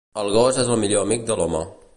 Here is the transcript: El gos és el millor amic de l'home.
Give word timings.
El 0.21 0.29
gos 0.35 0.57
és 0.63 0.71
el 0.77 0.81
millor 0.85 1.05
amic 1.09 1.29
de 1.31 1.39
l'home. 1.43 1.67